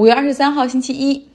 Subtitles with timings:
[0.00, 1.28] 五月二十三号星期一，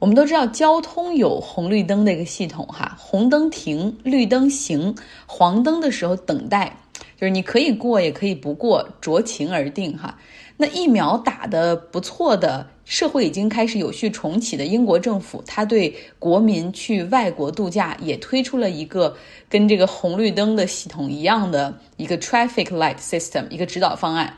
[0.00, 4.92] 我们都知道交通有红绿灯的一个系统哈，红灯停，绿灯行，
[5.26, 6.76] 黄灯的时候等待，
[7.16, 10.18] 就是你可以过也可以不过，酌情而定哈。
[10.56, 19.16] 那疫苗打的不错的，社会已经开始有序重启的英国政府，它对国民去外国度假也推出了一个
[19.48, 24.34] 跟这个红绿灯的系统一样的一个 traffic light system 一个指导方案。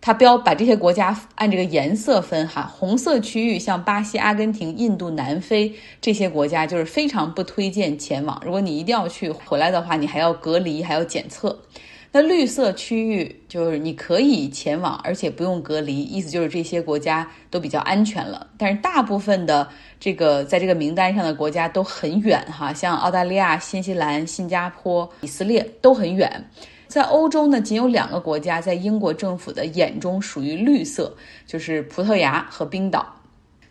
[0.00, 8.40] 它标把这些国家按这个颜色分哈，红色区域像巴西、阿根廷、印度、南非这些国家就是非常不推荐前往。
[8.44, 11.58] 如果你一定要去回来的话，你还要隔离，还要检测。
[12.12, 18.46] 那绿色区域就是你可以前往，而且不用隔离，意思就是这些国家都比较安全了。
[18.56, 26.48] 但是大部分的这个在这个名单上的国家都很远哈，像澳大利亚、新西兰、新加坡、以色列都很远。
[26.96, 31.14] 在欧洲呢，仅有两个国家在英国政府的眼中属于绿色，
[31.46, 33.20] 就是葡萄牙和冰岛。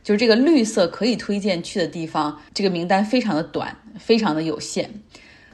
[0.03, 5.01] 就是这个绿色可以推荐去的地方，这个名单非常的短，非常的有限。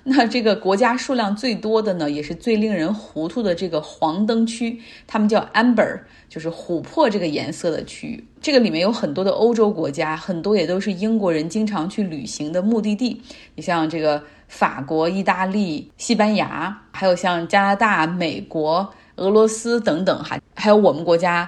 [0.06, 8.26] 那这个国家数量最多的呢，也是最令人糊涂的这个黄灯区，他们叫 amber，就是琥珀这个颜色的区域。
[8.42, 13.22] 这个里面有很多的欧洲国家，很多也都是英国人经常去旅行的目的地。
[13.56, 21.48] 你像这个法国、意大利、西班牙，还有像加拿大、美国、俄罗斯等等哈，还有我们国家。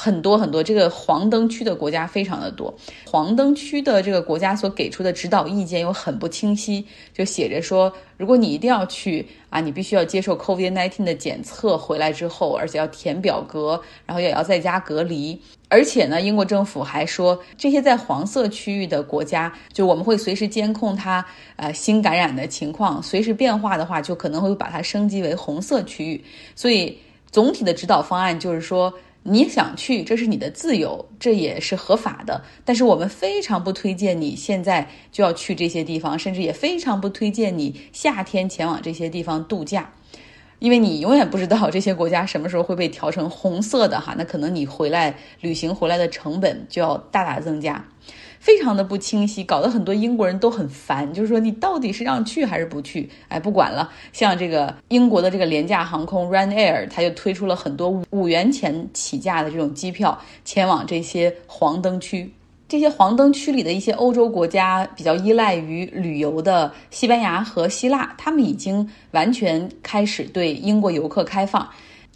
[0.00, 2.72] 很多很多，这个黄灯区的国家非常的多。
[3.04, 15.36] 黄灯区的这个国家所给出的指导意见又很不清晰，就写着说，如果你一定要去啊，你必须要接受 COVID-19 的检测，回来之后，而且要填表格，然后也要在家隔离。
[15.68, 26.24] 而且呢，英国政府还说，这些在黄色区域的国家，就我们会随时监控它呃新感染的情况，随时变化的话，就可能会把它升级为红色区域。
[26.54, 26.96] 所以
[27.32, 28.94] 总体的指导方案就是说。
[29.30, 32.42] 你想去，这是你的自由，这也是合法的。
[32.64, 39.92] 但是我们非常不推荐你现在就要去这些地方，甚至也非常不推荐你夏天前往这些地方度假，
[40.58, 47.84] 因为你永远不知道这些国家什么时候会被调成红色的哈，那可能你回来旅行回来的成本就要大大增加。
[48.40, 51.12] 非常的不清晰，搞得很多英国人都很烦。
[51.12, 53.08] 就是说，你到底是让去还是不去？
[53.28, 53.90] 哎，不管了。
[54.12, 62.32] 像这个英国的这个廉价航空 Ryanair，它就推出了很多五元钱起价的这种机票，前往这些黄灯区。
[62.68, 71.66] 这些黄灯区里的一些欧洲国家比较依赖于旅游的西班牙和希腊，他们已经完全开始对英国游客开放。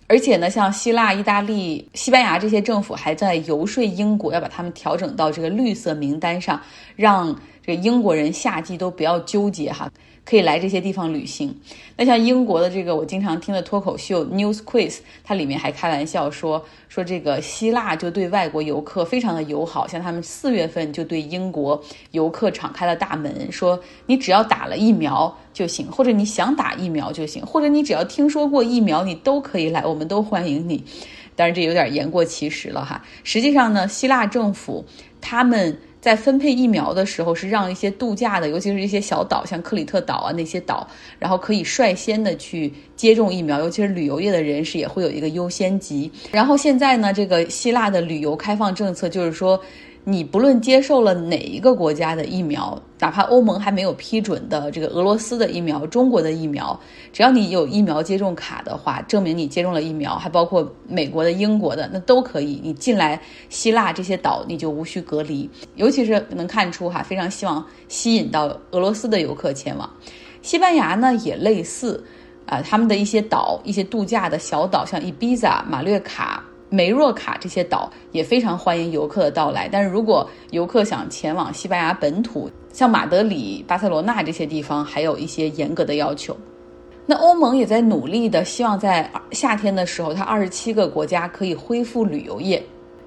[0.07, 6.61] 而且呢，像希腊、意大利、西班牙这些政府还在游说英国，要把他们调整到这个绿色名单上，
[6.97, 9.91] 让这个英国人夏季都不要纠结哈。
[10.25, 11.55] 可以来这些地方旅行。
[11.97, 30.85] 那像英国的这个我经常听的脱口秀 News Quiz，它里面还开玩笑说说这个希腊就对外国游客非常的友好，像他们四月份就对英国游客敞开了大门，说你只要打了疫苗就行，或者你想打疫苗就行，或者你只要听说过疫苗，你都可以来，我们都欢迎你。
[31.35, 33.03] 当然这有点言过其实了哈。
[33.25, 34.85] 实际上呢，希腊政府
[35.21, 35.79] 他们。
[36.03, 40.87] 在分配疫苗的时候，是让一些度假的，尤其是一些小岛，像克里特岛啊那些岛，
[41.19, 46.11] 然后可以率先的去接种疫苗，尤其是旅游业的人士也会有一个优先级。
[46.33, 49.59] 然后现在呢，这个希腊的旅游开放政策就是说。
[50.05, 56.79] 你不论接受了哪一个国家的疫苗，哪怕欧盟还没有批准的这个俄罗斯的疫苗、中国的疫苗，
[57.13, 62.61] 只要你有疫苗接种卡的话，证明你接种了疫苗，还包括美国的、英国的，那都可以。
[62.65, 65.49] 你进来希腊这些岛，你就无需隔离。
[65.77, 69.89] 尤其是能看出哈，非常希望吸引到俄罗斯的游客前往。
[70.43, 72.05] 西班牙呢也类似，
[72.47, 76.43] 啊，他们的一些岛、一些度假的小岛，像伊比萨、马略卡。
[76.73, 86.35] 梅若卡这些岛也非常欢迎游客的到来，但是如果游客想前往西班牙本土，像马德里、巴塞罗那这些地方，还有一些严格的要求。
[87.05, 92.63] 那欧盟也在努力的，希望在夏天的时候，它二十七个国家可以恢复旅游业。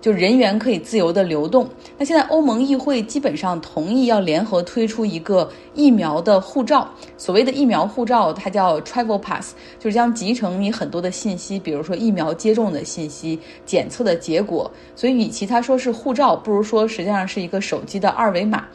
[0.05, 1.67] 就人员可以自由的流动。
[1.97, 6.87] 那现在欧盟议会基本上同意要联合推出一个疫苗的护照。
[7.17, 14.69] 所谓的疫苗护照，它叫 Travel Pass，就是将集成你很多的信息，比如说疫苗接种的信息、检测的结果。
[14.95, 18.67] 所以，与其他说是护照，不如说实际上是一个手机的二维码，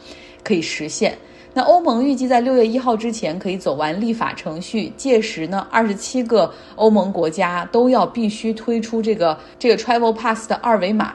[0.43, 1.17] 可以实现。
[1.53, 11.13] 那欧盟预计在六月一号之前可以走完立法程序，届时呢，二十七个欧盟国家都要必须推出这个这个 Travel Pass 的二维码。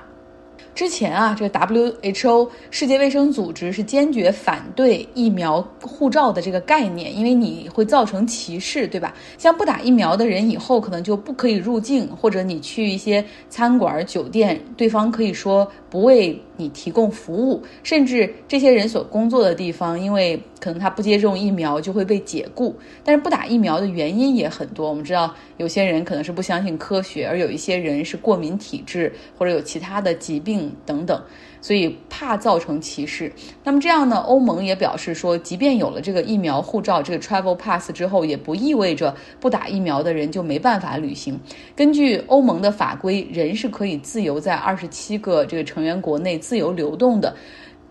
[0.75, 9.15] 之前啊，这个 WHO 世界卫生组织是坚决反对疫苗护照的这个概念，因为你会造成歧视，对吧？
[9.39, 22.77] 像不打疫苗的人以后可能就不可以入境，或者你去一些餐馆、酒店，对方可以说不为你提供服务，甚至这些人所工作的地方，因为可能他不接种疫苗就会被解雇。
[23.03, 30.71] 但是不打疫苗的原因也很多，我们知道有些人可能是不相信科学，而有一些人是过敏体质或者有其他的疾病。
[30.85, 31.19] 等等，
[31.63, 33.33] 所以怕造成歧视。
[33.65, 34.17] 那么这样呢？
[34.19, 41.41] 欧盟也表示说，即便有了这个疫苗护照，这个 travel pass 之后，也不意味着不打疫苗的人就没办法旅行。
[41.75, 47.35] 根据欧盟的法规，人是可以自由在二十七个这个成员国内自由流动的。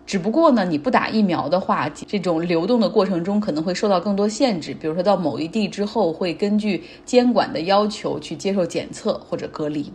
[0.06, 4.72] 只不过呢，你不打疫苗的话，这种流动的过程中可能会受到更多限制。
[4.72, 9.92] 比如说到某一地之后，会根据监管的要求去接受检测或者隔离。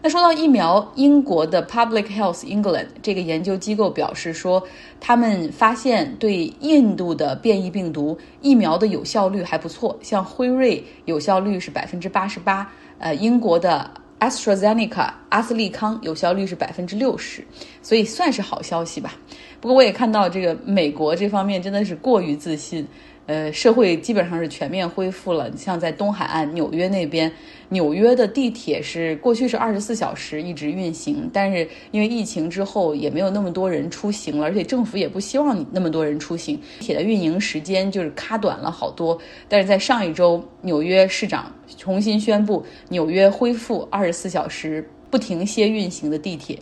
[0.00, 4.62] 那说到疫苗，英国的 Public Health England 这个研究机构表示说，
[5.00, 13.90] 他们发现对印度的变异病毒疫苗的有效率还不错，像辉瑞有效率是百分之八十八，呃，英国的
[14.24, 17.44] AstraZeneca 阿斯利康有效率是百分之六十，
[17.82, 19.14] 所以算是好消息吧。
[19.60, 22.86] 不过我也看到这个美国这方面真的是过于自信。
[23.26, 25.48] 呃，社会基本上是全面恢复了。
[25.48, 27.32] 你像在东海岸纽约那边，
[27.70, 39.18] 纽约的地铁是过去是二十四小时一直运行，但是因为疫情之后也没有那么多人出行了，而且政府也不希望那么多人出行，铁的运营时间就是卡短了好多。
[39.48, 46.58] 但是在上一周，纽约市长重新宣布，纽约恢复二十四小时不停歇运行的地铁。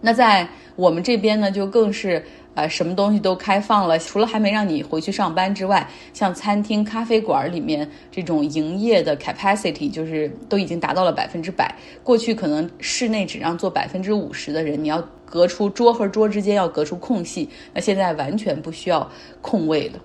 [0.00, 2.22] 那在我们这边呢，就更是。
[2.56, 11.72] 啊，什么东西都开放了，除了还没让你回去上班之外，像餐厅、咖啡馆里面这种营业的 capacity 就是都已经达到了百分之百。
[12.02, 19.06] 过去可能室内只让坐百分之五十的人，你要隔出桌和桌之间要隔出空隙，那现在完全不需要
[19.42, 20.00] 空位了。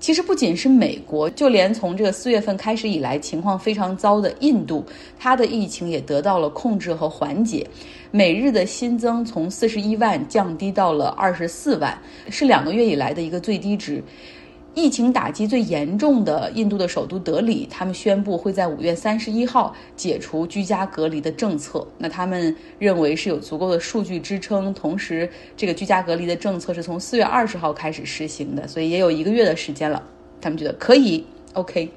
[0.00, 4.82] 其实不仅是美国，就连从这个四月份开始以来情况非常糟的印度，
[5.18, 7.66] 它的疫情也得到了控制和缓解。
[8.10, 11.96] 每日的新增从四十一万降低到了二十四万，
[12.30, 14.02] 是两个月以来的一个最低值。
[14.74, 21.86] 疫情打击最严重的印度的首都德里，他们宣布会在五月三十一号解除居家隔离的政策。
[21.98, 30.00] 那他们认为是有足够的数据支撑，同时这个居家隔离的政策是从四月二十号开始实行的，所以也有一个月的时间了。
[30.40, 31.24] 他们觉得可以
[31.54, 31.90] ，OK。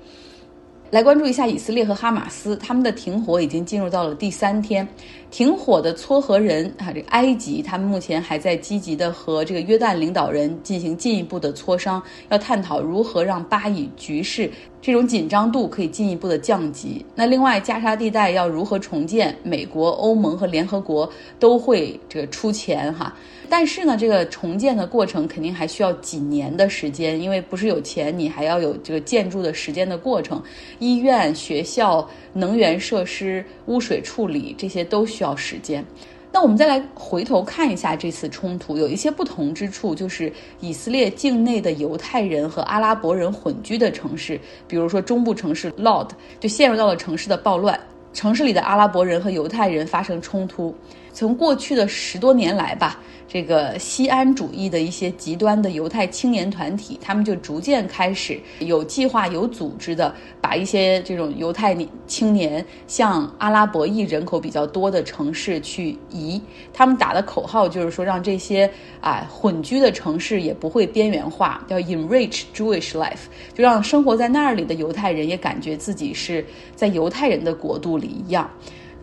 [0.93, 4.87] 来关注一下以色列和哈马斯，他们的停火已经进入到了第三天。
[5.31, 11.99] 停火的撮合人啊，这个埃及，他们目前还在积极的和这个约旦领导人进行进一步的磋商，
[12.29, 14.47] 要探讨如何让巴以局势
[14.83, 17.03] 这种紧张度可以进一步的降级。
[17.15, 19.35] 那另外，加沙地带要如何重建？
[19.41, 21.09] 美国、欧盟和联合国
[21.39, 23.11] 都会这个出钱哈。
[23.55, 30.41] 但是呢，这个重建的过程肯定还需要几年的时间，因为不是有钱，你还要有这个建筑的时间的过程。
[30.79, 35.85] 医院、学校、能源设施、污水处理这些都需要时间。
[36.31, 46.09] 那我们再来回头看一下这次冲突，有一些不同之处，就是以色列境内的犹太人和阿拉伯人混居的城市，比如说中部城市 Lod，
[46.39, 47.79] 就陷入到了城市的暴乱，
[48.13, 50.75] 城市里的阿拉伯人和犹太人发生冲突。
[51.13, 52.99] 从过去的十多年来吧。
[53.25, 61.75] 这个西安主义的一些极端的犹太青年团体，他们就逐渐开始有计划、有组织的把一些这种犹太
[62.05, 66.39] 青年向阿拉伯裔人口比较多的城市去移。
[66.71, 68.69] 他们打的口号就是说，让这些
[69.01, 76.45] 啊混居的城市也不会边缘化，叫 enrich Jewish life，就让生活在那里的犹太人也感觉自己是
[76.75, 78.47] 在犹太人的国度里一样。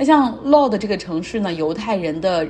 [0.01, 2.49] 那像 Lod 这个城市呢，犹太人的。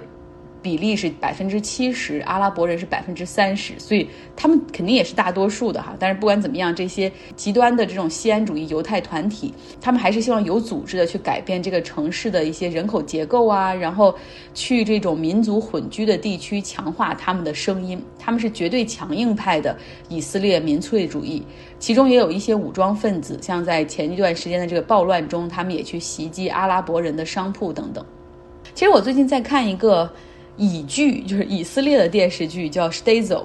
[0.62, 5.97] 比例是百分之七十，阿拉伯人是百分之三十，所以他们肯定也是大多数的哈。
[5.99, 14.14] 但是不管怎么样，这些极端的这种西安主义犹太团体，他们还是希望有组织的去改变这个城市的一些人口结构啊，然后
[14.52, 18.02] 去这种民族混居的地区强化他们的声音。
[18.19, 19.76] 他们是绝对强硬派的
[20.09, 21.43] 以色列民粹主义，
[21.79, 28.05] 其中也有一些武装分子，像在前一段时间的这个暴乱中，他们也去袭击阿拉伯人的商铺等等。
[28.75, 30.12] 其实我最近在看一个。
[30.57, 33.37] 以剧就是以色列的电视剧叫《Stazo》，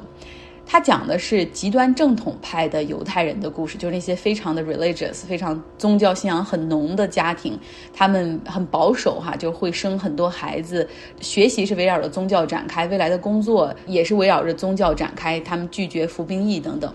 [0.66, 7.58] 它讲的是极端正统派的犹太人的故事，就是那些非常的 religious、非常宗教信仰很浓的家庭，
[7.94, 10.88] 他们很保守哈，就会生很多孩子，
[11.22, 16.92] 学习是围绕着宗教展开，未来的工作也是围绕着宗教展开，他们拒绝服兵役等等。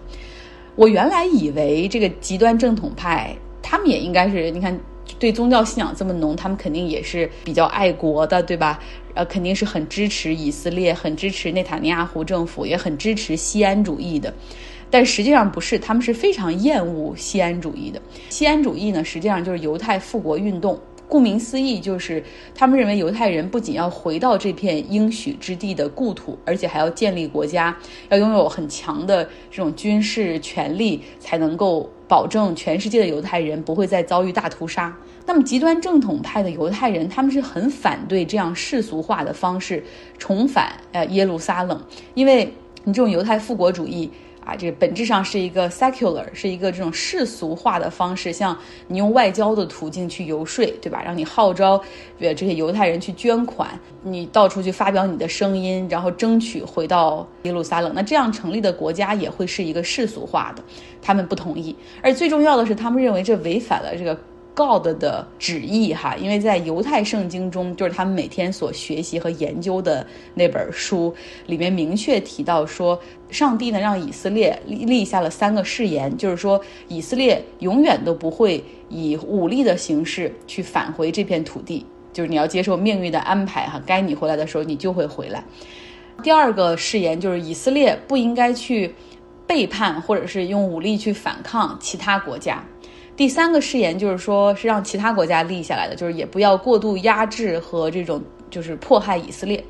[0.74, 4.78] 我原来以为这个极端正统派，他们也应该是你看。
[5.18, 8.78] 对宗教信仰这么浓，他们肯定也是比较爱国的，对吧？
[9.14, 14.32] 呃，肯定是很支持以色列，很支持内塔尼亚胡政府，也很支持西安主义的。
[14.88, 18.00] 但实际上不是，他们是非常厌恶西安主义的。
[18.28, 20.78] 西安主义呢，实际上就是犹太复国运动。
[21.08, 22.22] 顾名思义，就是
[22.54, 27.76] 他们认为犹太人不仅要回到这片应许之地的故土，而且还要建立国家，
[28.10, 34.92] 要拥有很强的这种军事权力，才能够保证全世界的犹太人不会再遭遇大屠杀。
[35.26, 39.84] 那么，极端正统派的犹太人，他们是很反对这样世俗化的方式
[40.18, 41.80] 重返呃耶路撒冷，
[42.14, 42.52] 因为
[42.82, 44.10] 你这种犹太复国主义。
[44.56, 48.56] 这个本质上是一个 secular，是一个这种世俗化的方式，像
[48.88, 51.02] 你用外交的途径去游说，对吧？
[51.04, 51.80] 让你号召
[52.18, 53.68] 呃这些犹太人去捐款，
[54.02, 57.92] 你到处去发表你的声音，然后争取回到耶路撒冷。
[57.94, 60.62] 那这样成立的国家也会是一个世俗化的，
[61.00, 61.74] 他们不同意。
[62.02, 64.18] 而最重要的是，他们认为这违反了这个。
[64.54, 71.14] God 的旨意哈，因为在犹太圣经中，就是他们每天所学习和研究的那本书
[71.46, 85.42] 里面明确提到说，上帝呢让以色列立立下了三个誓言，就是说以色列永远都不会以武力的形式去返回这片土地，就是你要接受命运的安排哈，该你回来的时候你就会回来。
[86.22, 88.94] 第二个誓言就是以色列不应该去
[89.46, 92.62] 背叛或者是用武力去反抗其他国家。
[93.20, 99.62] 第三个誓言就是说，是让其他国家立下来的，就是也不要过度压制和这种就是迫害以色列。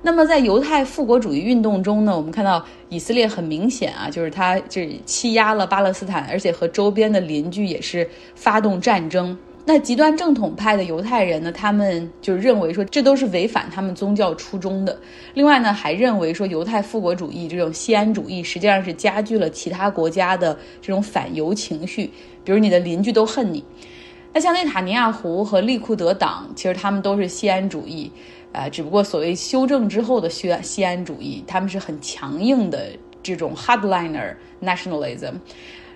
[0.00, 9.36] 那么在犹太复国主义运动中呢，我们看到以色列很明显啊，就是他就是欺压了巴勒斯坦，而且和周边的邻居也是发动战争。
[9.70, 14.98] 那极端正统派的犹太人呢，他们就认为说这都是违反他们宗教初衷的。
[15.34, 22.10] 另外呢，还认为说犹太复国主义这种西安主义实际上是加剧了其他国家的这种反犹情绪。
[22.42, 23.62] 比如你的邻居都恨你，
[24.32, 28.10] 那像内塔尼亚胡和利库德党，其实他们都是西安主义，
[28.52, 32.86] 呃，只不过所谓修正之后的西西安主义，他们是很强硬的
[33.22, 35.34] 这种 hardliner nationalism。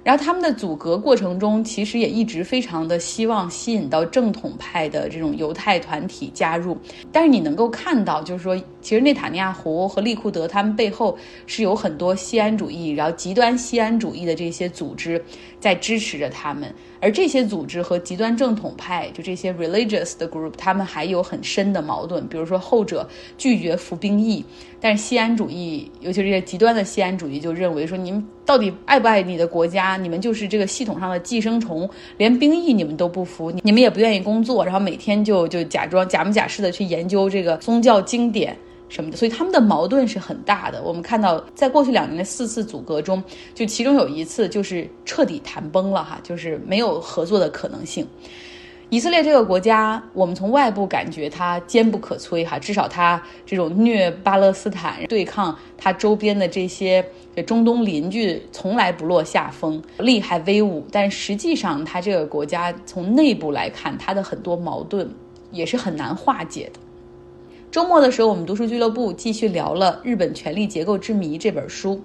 [0.04, 6.76] 然后他们的阻隔过程中，其实也一直非常的希望吸引到正统派的这种犹太团体加入。
[7.12, 11.16] 但是你能够看到，就是说，其实内塔尼亚胡和利库德他们背后
[11.46, 15.22] 是有很多西安主义，然后极端西安主义的这些组织
[15.60, 16.72] 在支持着他们。
[17.00, 22.26] 而这些组织和极端正统派，就这些 religious 的 group，他们还有很深的矛盾。
[22.28, 24.44] 比如说，后者拒绝服兵役，
[24.80, 29.91] 但是西安主义，尤其是这些极端的西安主义，就认为说，你们到底爱不爱你的国家？
[29.96, 38.56] 你们就是这个系统上的寄生虫，连兵役你们都不服，你们也不愿意工作，然后每天就就假装假模假式的去研究这个宗教经典。
[38.88, 40.82] 什么的，所以他们的矛盾是很大的。
[40.82, 48.06] 我们看到，在过去两年的四次阻隔中，就其中有一次就是彻底谈崩了哈，就是没有合作的可能性。
[48.92, 57.02] 以色列这个国家，我们从外部感觉它坚不可摧哈，至少它这种虐巴勒斯坦、对抗它周边的这些
[57.46, 60.86] 中东邻居从来不落下风，厉害威武。
[60.92, 65.10] 但实际上，它这个国家从内部来看，它的很多矛盾
[65.50, 66.78] 也是很难化解的。
[67.70, 71.98] 周末的时候，我们读书俱乐部继续聊了《日本权力结构之谜》这本书。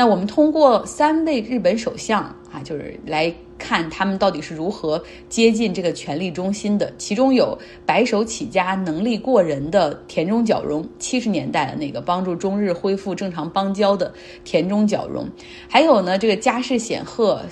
[0.00, 6.90] 那我们通过三位日本首相啊，就是来看他们到底是如何接近这个权力中心的。
[6.96, 14.10] 其中有白手起家、能力过人的田中角荣，七十年代的那个帮助中日恢复正常邦交的
[14.42, 15.28] 田中角荣，
[15.68, 17.42] 还有呢这个家世显赫、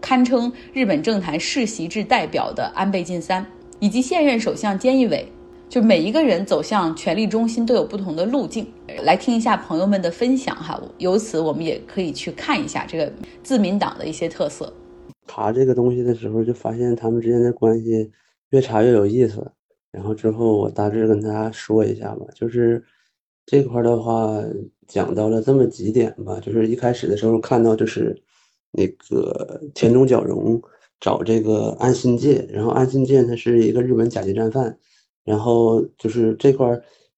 [0.00, 3.46] 堪称日本政坛世袭制代表的安倍晋三，
[3.78, 5.24] 以及现任首相菅义伟。
[5.72, 8.66] 就每一个人走向权力中心都有不同的路径，
[9.04, 10.78] 来听一下朋友们的分享哈。
[10.98, 13.10] 由此我们也可以去看一下这个
[13.42, 14.70] 自民党的一些特色。
[15.26, 18.10] 查这个东西的时候，就发现他们之间的关系
[18.50, 19.50] 越查越有意思。
[19.90, 22.84] 然后之后我大致跟大家说一下吧，就是
[23.46, 24.44] 这块的话
[24.86, 26.38] 讲到了这么几点吧。
[26.38, 28.14] 就是一开始的时候看到就是
[28.72, 30.60] 那个田中角荣
[31.00, 34.78] 找这个安信介，然后安信介他是一个日本甲级战犯。
[35.24, 36.68] 然后就是这块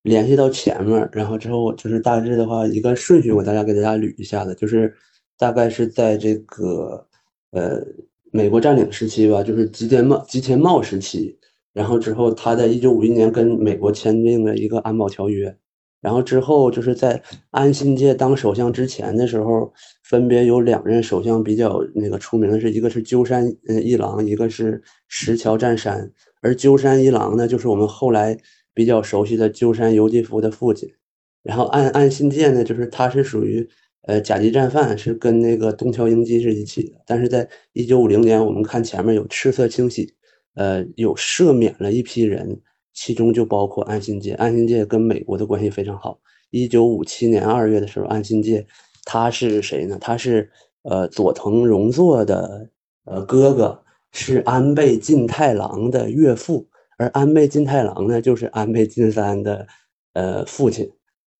[0.03, 4.93] 联系到前面，然后之后就是大致的话一个顺序，我大家给大家捋一下子，就是
[5.37, 7.07] 大概是在这个
[7.51, 7.81] 呃
[8.31, 11.37] 美国占领时期吧，就是吉田茂吉田茂时期，
[11.73, 15.57] 然后之后他在一九五一年跟美国签订了一个安保条约，
[16.01, 19.73] 然后之后就是在安新介当首相之前的时候，
[20.03, 26.11] 分别有两任首相比较那个出名的是一个是鸠山嗯一郎，一个是石桥战山。
[26.41, 28.37] 而鸠山一郎呢，就是我们后来
[28.73, 30.87] 比较熟悉的鸠山由纪夫的父亲。
[31.41, 33.67] 然后安安信介呢，就是他是属于
[34.03, 37.01] 呃甲级战犯，是跟那个东条英机是一起的。
[37.07, 40.13] 但是在一九五零年，我们看前面有赤色清洗，
[40.53, 42.61] 呃，有赦免了一批人，
[42.95, 44.33] 其中就包括安信介。
[44.33, 46.17] 安信介跟美国的关系非常好。
[46.49, 48.65] 一九五七年二月的时候，安信介
[49.03, 49.97] 他是谁呢？
[50.01, 50.49] 他是
[50.81, 52.69] 呃佐藤荣作的
[53.03, 59.67] 呃哥哥，是安倍晋太郎的岳父，而安倍晋太郎呢，就是安倍晋三的
[60.13, 60.89] 呃父亲，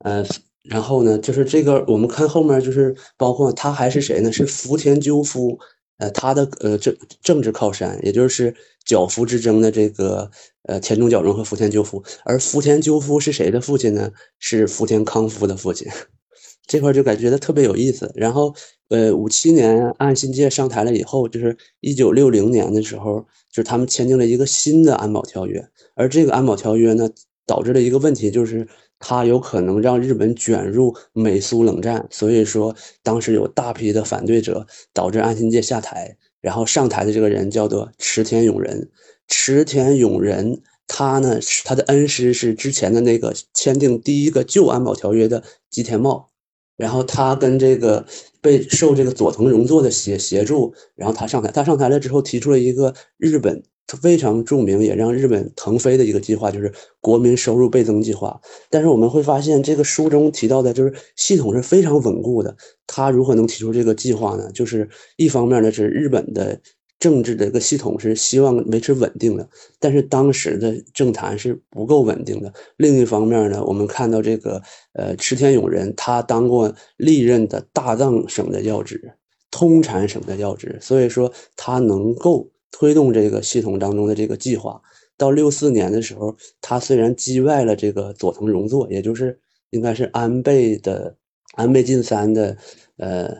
[0.04, 0.24] 呃。
[0.68, 4.32] 然后呢，就是这个，我们看后面就是包括他还是谁呢？
[4.32, 5.60] 是福田赳夫，
[5.98, 8.54] 呃，他的呃政政治靠山，也就是
[8.86, 10.30] 角福之争的这个
[10.64, 12.04] 呃田中角荣和福田赳夫。
[12.26, 14.12] 而福田赳夫是谁的父亲呢？
[14.40, 15.88] 是福田康夫的父亲。
[16.68, 18.12] 这块就感觉得特别有意思。
[18.16, 18.54] 然后，
[18.90, 23.22] 呃，五七年岸信介上台了以后，就是一九六零年的时候，
[23.52, 25.64] 就是他们签订了一个新的安保条约。
[25.96, 27.10] 而这个安保条约呢，
[27.46, 28.68] 导致了一个问题，就是。
[29.08, 36.18] 他有可能让日本卷入美苏冷战，所以说当时有大批的反对者，导致安信介下台。
[36.42, 38.90] 然后上台的这个人叫做池田勇人。
[39.28, 46.32] 池田勇人，他呢，他的恩师是之前的那个签订第一个旧安保条约的吉田茂。
[46.76, 48.08] 然后他跟这个
[48.42, 51.52] 被受这个佐藤荣作的协协助，然后他上台。
[51.52, 53.62] 他上台了之后，提出了一个日本。
[54.02, 58.42] 非常著名，也让日本腾飞的一个计划，就是国民收入倍增计划。
[58.70, 62.58] 但是我们会发现，这个书中提到的，就是系统是非常稳固的。
[62.88, 64.52] 他如何能提出这个计划呢？
[64.52, 66.60] 就是一方面呢，是日本的
[66.98, 69.48] 政治的一个系统是希望维持稳定的，
[69.80, 72.52] 但是当时的政坛是不够稳定的。
[72.78, 74.60] 另一方面呢，我们看到这个
[74.94, 79.14] 呃池田勇人，他当过历任的大藏省的要职、
[79.52, 82.50] 通产省的要职，所以说他能够。
[82.78, 84.82] 推动这个系统当中的这个计划，
[85.18, 89.40] 到六四年的时候，他虽然击败了这个佐藤荣作，也就是
[89.70, 91.16] 应该是安倍的
[91.54, 92.58] 安倍晋三的
[92.98, 93.34] 呃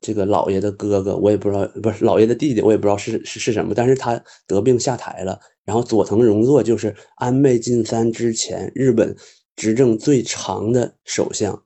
[0.00, 5.38] 这个老爷的哥哥，我也不知道不是老爷的弟弟，我也不知道是是是什么，但是他得病下台了。
[5.64, 9.14] 然后佐藤荣作就是安倍晋三之前日本
[9.54, 11.62] 执政最长的首相。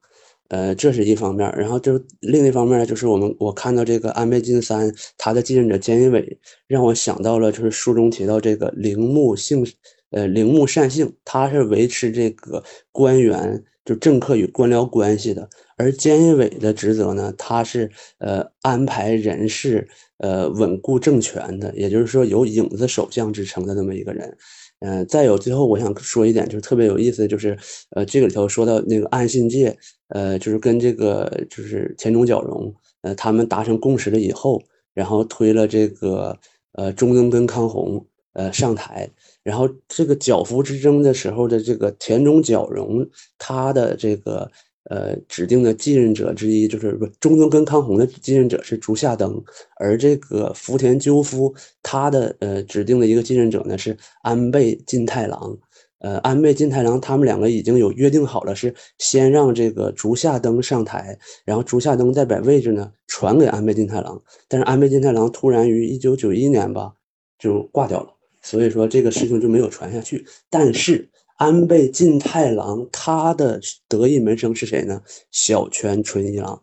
[0.52, 9.66] 呃，这是一方面，然后就另一方面呢，就是我们我看到这个安倍晋三他的继任者菅义伟，让我想到了就是书中提到这个铃木姓，
[10.11, 19.88] 呃，铃木善幸，他是维持这个官员就政客与官僚关系的，而菅义伟的职责呢，他是呃安排人事，
[20.19, 24.36] 呃稳固政权的，也就是说有影子首相之称的那么一个人。
[24.84, 27.56] 嗯，再有最后我想说一点，就是特别有意思，就是
[27.90, 29.76] 呃，这个里头说到那个暗信介，
[30.08, 34.60] 呃，就是跟这个就是田中角荣，呃，他们达成共识了以后，
[34.92, 36.36] 然后推了这个
[36.73, 39.08] 呃中曾跟康弘呃上台，
[39.42, 44.50] 然后这个角福之争的时候的这个田中角荣，他的这个。
[44.90, 49.40] 呃，指定的继任者之一就是不中曾根康弘的继任者是竹下登，
[49.78, 55.56] 而这个福田赳夫他的呃指定的一个继任者呢是安倍晋太郎。
[55.99, 64.21] 呃，安倍晋太郎他们两个已经有约定好了，是先让这个竹下登上台，然后竹下登再把位置呢传给安倍晋太郎。
[64.49, 66.92] 但是安倍晋太郎突然于一九九一年吧
[67.38, 68.08] 就挂掉了，
[68.42, 70.26] 所以说这个事情就没有传下去。
[70.50, 71.08] 但是。
[71.36, 75.02] 安倍晋太郎，他的得意门生是谁呢？
[75.30, 76.62] 小泉纯一郎。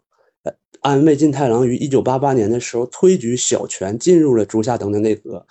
[0.82, 5.45] 安倍晋太郎于一九八八年的时候推举小泉进入了竹下登的内阁。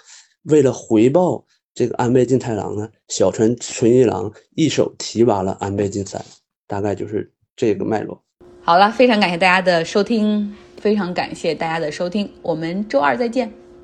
[0.44, 6.24] 为了回报这个安倍晋太郎呢，小泉纯一郎一手提拔了安倍晋三。
[6.66, 8.22] 大概就是这个脉络。
[8.62, 13.67] 好了，非常感谢大家的收听，非常感谢大家的收听，我们周二再见。